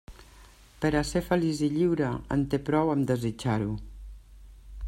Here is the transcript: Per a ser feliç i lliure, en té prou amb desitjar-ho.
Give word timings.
Per 0.85 0.89
a 0.99 1.03
ser 1.09 1.21
feliç 1.27 1.61
i 1.69 1.69
lliure, 1.75 2.09
en 2.37 2.49
té 2.55 2.63
prou 2.71 2.93
amb 2.95 3.09
desitjar-ho. 3.13 3.73